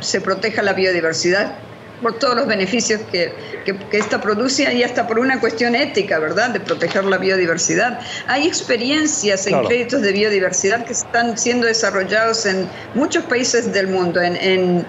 se 0.00 0.20
proteja 0.22 0.62
la 0.62 0.72
biodiversidad 0.72 1.58
por 2.00 2.18
todos 2.18 2.36
los 2.36 2.46
beneficios 2.46 3.00
que, 3.12 3.32
que, 3.64 3.98
esta 3.98 4.20
produce 4.20 4.72
y 4.72 4.82
hasta 4.82 5.06
por 5.06 5.18
una 5.18 5.40
cuestión 5.40 5.74
ética, 5.74 6.18
¿verdad?, 6.18 6.50
de 6.50 6.60
proteger 6.60 7.04
la 7.04 7.18
biodiversidad. 7.18 8.00
Hay 8.26 8.46
experiencias 8.46 9.46
en 9.46 9.64
créditos 9.64 10.02
de 10.02 10.12
biodiversidad 10.12 10.84
que 10.84 10.92
están 10.92 11.36
siendo 11.36 11.66
desarrollados 11.66 12.46
en 12.46 12.68
muchos 12.94 13.24
países 13.24 13.72
del 13.72 13.88
mundo, 13.88 14.20
en, 14.20 14.36
en, 14.36 14.86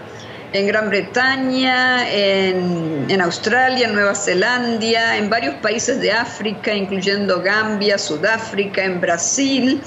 en 0.53 0.67
Gran 0.67 0.89
Bretaña, 0.89 2.09
en, 2.11 3.05
en, 3.09 3.21
Australia, 3.21 3.87
en 3.87 3.93
Nueva 3.93 4.15
Zelanda, 4.15 5.17
en 5.17 5.29
varios 5.29 5.55
países 5.55 5.99
de 5.99 6.11
África, 6.11 6.73
incluyendo 6.73 7.41
Gambia, 7.41 7.97
Sudáfrica, 7.97 8.83
en 8.83 9.01
Brasil. 9.01 9.81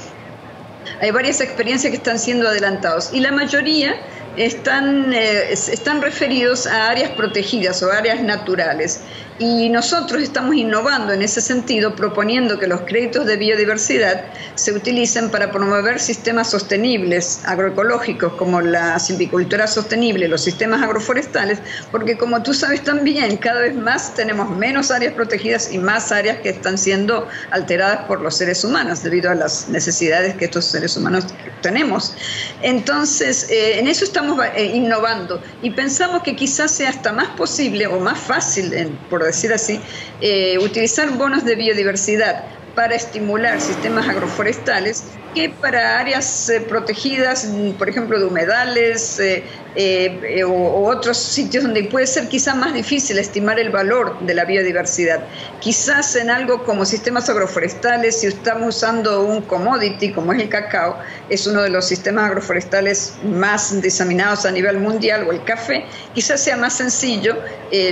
Hay 1.00 1.10
varias 1.10 1.40
experiencias 1.40 1.90
que 1.90 1.96
están 1.96 2.18
siendo 2.18 2.48
adelantados 2.48 3.10
y 3.12 3.20
la 3.20 3.32
mayoría 3.32 3.96
están, 4.36 5.12
eh, 5.12 5.52
están 5.52 6.02
referidos 6.02 6.66
a 6.66 6.90
áreas 6.90 7.10
protegidas 7.12 7.82
o 7.82 7.90
áreas 7.90 8.22
naturales. 8.22 9.00
Y 9.38 9.68
nosotros 9.68 10.22
estamos 10.22 10.54
innovando 10.54 11.12
en 11.12 11.20
ese 11.20 11.40
sentido, 11.40 11.96
proponiendo 11.96 12.60
que 12.60 12.68
los 12.68 12.82
créditos 12.82 13.26
de 13.26 13.36
biodiversidad 13.36 14.26
se 14.54 14.72
utilicen 14.72 15.28
para 15.28 15.50
promover 15.50 15.98
sistemas 15.98 16.50
sostenibles 16.50 17.40
agroecológicos 17.44 18.34
como 18.34 18.60
la 18.60 18.96
silvicultura 19.00 19.66
sostenible, 19.66 20.28
los 20.28 20.44
sistemas 20.44 20.82
agroforestales, 20.82 21.58
porque 21.90 22.16
como 22.16 22.44
tú 22.44 22.54
sabes 22.54 22.84
también, 22.84 23.36
cada 23.38 23.62
vez 23.62 23.74
más 23.74 24.14
tenemos 24.14 24.56
menos 24.56 24.92
áreas 24.92 25.14
protegidas 25.14 25.72
y 25.72 25.78
más 25.78 26.12
áreas 26.12 26.38
que 26.38 26.50
están 26.50 26.78
siendo 26.78 27.26
alteradas 27.50 28.04
por 28.06 28.20
los 28.20 28.36
seres 28.36 28.62
humanos 28.62 29.02
debido 29.02 29.32
a 29.32 29.34
las 29.34 29.68
necesidades 29.68 30.36
que 30.36 30.44
estos 30.44 30.66
seres 30.66 30.96
humanos 30.96 31.26
tenemos. 31.60 32.14
Entonces, 32.62 33.50
eh, 33.50 33.80
en 33.80 33.88
eso 33.88 34.04
estamos 34.04 34.38
eh, 34.54 34.64
innovando 34.64 35.42
y 35.60 35.70
pensamos 35.70 36.22
que 36.22 36.36
quizás 36.36 36.70
sea 36.70 36.90
hasta 36.90 37.12
más 37.12 37.30
posible 37.30 37.88
o 37.88 37.98
más 37.98 38.18
fácil, 38.18 38.96
por 39.10 39.23
decir 39.24 39.52
así, 39.52 39.80
eh, 40.20 40.58
utilizar 40.58 41.10
bonos 41.16 41.44
de 41.44 41.54
biodiversidad 41.56 42.44
para 42.74 42.94
estimular 42.94 43.60
sistemas 43.60 44.08
agroforestales 44.08 45.04
que 45.34 45.50
para 45.50 45.98
áreas 45.98 46.48
eh, 46.48 46.60
protegidas, 46.60 47.50
por 47.76 47.88
ejemplo, 47.88 48.18
de 48.18 48.24
humedales 48.24 49.18
eh, 49.18 49.44
eh, 49.74 50.44
o, 50.44 50.86
otros 50.86 51.18
sitios 51.18 51.64
donde 51.64 51.82
puede 51.84 52.06
ser 52.06 52.28
quizá 52.28 52.54
más 52.54 52.72
difícil 52.72 53.18
estimar 53.18 53.58
el 53.58 53.70
valor 53.70 54.18
de 54.20 54.34
la 54.34 54.44
biodiversidad. 54.44 55.20
Quizás 55.60 56.14
en 56.16 56.30
algo 56.30 56.64
como 56.64 56.86
sistemas 56.86 57.28
agroforestales, 57.28 58.20
si 58.20 58.28
estamos 58.28 58.76
usando 58.76 59.24
un 59.24 59.42
commodity 59.42 60.12
como 60.12 60.32
es 60.32 60.42
el 60.42 60.48
cacao, 60.48 60.98
es 61.28 61.46
uno 61.46 61.62
de 61.62 61.70
los 61.70 61.86
sistemas 61.86 62.26
agroforestales 62.26 63.14
más 63.24 63.82
diseminados 63.82 64.46
a 64.46 64.52
nivel 64.52 64.78
mundial, 64.78 65.26
o 65.28 65.32
el 65.32 65.42
café, 65.44 65.84
quizás 66.14 66.42
sea 66.42 66.56
más 66.56 66.76
sencillo 66.76 67.36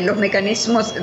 los 0.03 0.17
mecanismos, 0.17 0.95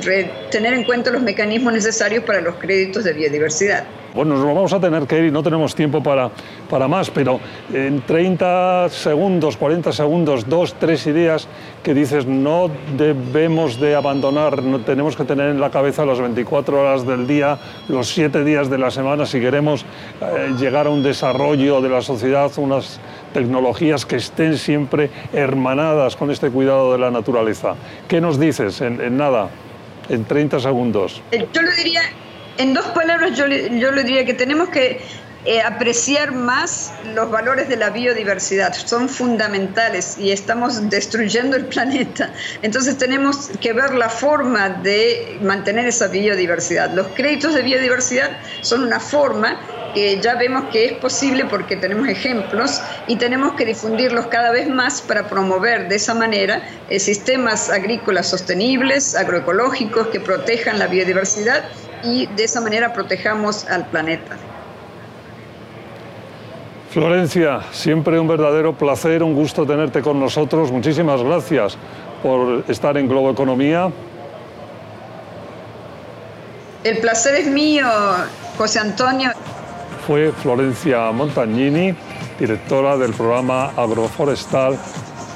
tener 0.50 0.72
en 0.72 0.84
cuenta 0.84 1.10
los 1.10 1.22
mecanismos 1.22 1.74
necesarios 1.74 2.24
para 2.24 2.40
los 2.40 2.56
créditos 2.56 3.04
de 3.04 3.12
biodiversidad. 3.12 3.84
Bueno, 4.14 4.34
nos 4.34 4.44
vamos 4.44 4.72
a 4.72 4.80
tener 4.80 5.06
que 5.06 5.18
ir 5.18 5.24
y 5.26 5.30
no 5.30 5.42
tenemos 5.42 5.74
tiempo 5.74 6.02
para, 6.02 6.30
para 6.68 6.88
más, 6.88 7.10
pero 7.10 7.38
en 7.72 8.00
30 8.02 8.88
segundos, 8.88 9.56
40 9.56 9.92
segundos, 9.92 10.48
dos, 10.48 10.74
tres 10.74 11.06
ideas 11.06 11.46
que 11.84 11.94
dices 11.94 12.26
no 12.26 12.70
debemos 12.96 13.78
de 13.78 13.94
abandonar, 13.94 14.62
no, 14.62 14.80
tenemos 14.80 15.14
que 15.14 15.24
tener 15.24 15.50
en 15.50 15.60
la 15.60 15.70
cabeza 15.70 16.04
las 16.04 16.20
24 16.20 16.80
horas 16.80 17.06
del 17.06 17.26
día, 17.26 17.58
los 17.88 18.08
7 18.08 18.42
días 18.42 18.68
de 18.68 18.78
la 18.78 18.90
semana 18.90 19.26
si 19.26 19.40
queremos 19.40 19.84
eh, 20.20 20.54
llegar 20.58 20.88
a 20.88 20.90
un 20.90 21.04
desarrollo 21.04 21.80
de 21.80 21.88
la 21.88 22.02
sociedad, 22.02 22.50
unas 22.56 23.00
tecnologías 23.32 24.06
que 24.06 24.16
estén 24.16 24.58
siempre 24.58 25.10
hermanadas 25.32 26.16
con 26.16 26.32
este 26.32 26.50
cuidado 26.50 26.92
de 26.92 26.98
la 26.98 27.12
naturaleza. 27.12 27.76
¿Qué 28.08 28.20
nos 28.20 28.40
dices 28.40 28.80
en, 28.80 29.00
en 29.00 29.16
nada, 29.16 29.50
en 30.08 30.24
30 30.24 30.58
segundos? 30.58 31.22
Eh, 31.30 31.46
yo 31.52 31.62
lo 31.62 31.70
diría 31.72 32.02
en 32.60 32.74
dos 32.74 32.86
palabras 32.88 33.36
yo 33.36 33.46
yo 33.46 33.90
le 33.90 34.04
diría 34.04 34.24
que 34.26 34.34
tenemos 34.34 34.68
que 34.68 35.00
eh, 35.46 35.62
apreciar 35.62 36.32
más 36.32 36.92
los 37.14 37.30
valores 37.30 37.70
de 37.70 37.76
la 37.76 37.88
biodiversidad. 37.88 38.74
Son 38.74 39.08
fundamentales 39.08 40.18
y 40.18 40.32
estamos 40.32 40.90
destruyendo 40.90 41.56
el 41.56 41.64
planeta. 41.74 42.30
Entonces 42.60 42.98
tenemos 42.98 43.48
que 43.58 43.72
ver 43.72 43.94
la 43.94 44.10
forma 44.10 44.68
de 44.68 45.38
mantener 45.40 45.86
esa 45.86 46.08
biodiversidad. 46.08 46.92
Los 46.92 47.06
créditos 47.08 47.54
de 47.54 47.62
biodiversidad 47.62 48.36
son 48.60 48.82
una 48.82 49.00
forma 49.00 49.58
que 49.94 50.20
ya 50.20 50.34
vemos 50.34 50.64
que 50.70 50.84
es 50.84 50.92
posible 50.92 51.46
porque 51.46 51.74
tenemos 51.76 52.06
ejemplos 52.06 52.82
y 53.06 53.16
tenemos 53.16 53.54
que 53.54 53.64
difundirlos 53.64 54.26
cada 54.26 54.50
vez 54.50 54.68
más 54.68 55.00
para 55.00 55.26
promover 55.26 55.88
de 55.88 55.96
esa 55.96 56.12
manera 56.12 56.62
eh, 56.90 57.00
sistemas 57.00 57.70
agrícolas 57.70 58.28
sostenibles, 58.28 59.14
agroecológicos 59.14 60.08
que 60.08 60.20
protejan 60.20 60.78
la 60.78 60.86
biodiversidad 60.86 61.64
y 62.02 62.26
de 62.26 62.44
esa 62.44 62.60
manera 62.60 62.92
protejamos 62.92 63.66
al 63.68 63.86
planeta. 63.86 64.36
Florencia, 66.90 67.60
siempre 67.70 68.18
un 68.18 68.26
verdadero 68.26 68.72
placer, 68.72 69.22
un 69.22 69.34
gusto 69.34 69.64
tenerte 69.64 70.02
con 70.02 70.18
nosotros. 70.18 70.72
Muchísimas 70.72 71.22
gracias 71.22 71.76
por 72.20 72.64
estar 72.66 72.96
en 72.96 73.08
Globo 73.08 73.30
Economía. 73.30 73.90
El 76.82 76.98
placer 76.98 77.36
es 77.36 77.46
mío, 77.46 77.86
José 78.58 78.80
Antonio. 78.80 79.30
Fue 80.06 80.32
Florencia 80.32 81.12
Montagnini, 81.12 81.94
directora 82.38 82.96
del 82.96 83.12
programa 83.12 83.66
agroforestal 83.76 84.76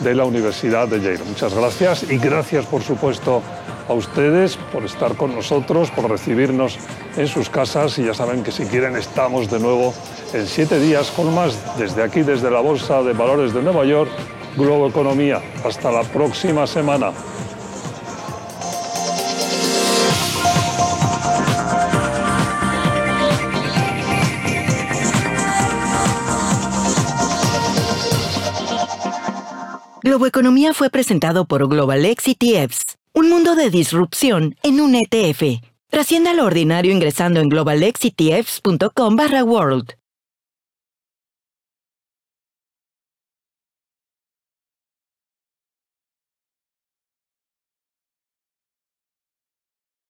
de 0.01 0.15
la 0.15 0.25
Universidad 0.25 0.89
de 0.89 1.01
Yale. 1.01 1.23
Muchas 1.25 1.55
gracias 1.55 2.11
y 2.11 2.19
gracias, 2.19 2.67
por 2.67 2.83
supuesto, 2.83 3.43
a 3.89 3.93
ustedes 3.93 4.57
por 4.73 4.85
estar 4.85 5.17
con 5.17 5.35
nosotros, 5.35 5.91
por 5.91 6.11
recibirnos 6.11 6.79
en 7.17 7.27
sus 7.27 7.51
casas 7.51 7.99
y 7.99 8.05
ya 8.05 8.15
saben 8.15 8.43
que 8.43 8.53
si 8.53 8.65
quieren 8.65 8.97
estamos 8.97 9.51
de 9.51 9.61
nuevo 9.61 9.95
en 10.33 10.47
siete 10.47 10.81
días 10.81 11.11
con 11.11 11.35
más 11.35 11.57
desde 11.79 12.03
aquí, 12.03 12.23
desde 12.23 12.51
la 12.51 12.61
Bolsa 12.61 13.03
de 13.03 13.13
Valores 13.13 13.53
de 13.53 13.63
Nueva 13.63 13.85
York, 13.85 14.11
Globo 14.57 14.89
Economía. 14.89 15.43
Hasta 15.65 15.91
la 15.91 16.03
próxima 16.03 16.67
semana. 16.67 17.13
Globo 30.05 30.27
Economía 30.27 30.75
fue 30.75 30.91
presentado 30.91 31.47
por 31.47 31.67
Global 31.67 32.05
X 32.05 32.37
ETFs, 32.39 32.99
un 33.17 33.31
mundo 33.31 33.55
de 33.55 33.71
disrupción 33.71 34.57
en 34.65 34.81
un 34.81 34.97
ETF. 34.97 35.63
Trascienda 35.89 36.35
lo 36.35 36.45
ordinario 36.45 36.93
ingresando 36.93 37.41
en 37.41 37.49
globalexetfs.com 37.49 39.17
barra 39.17 39.45
world. 39.45 39.95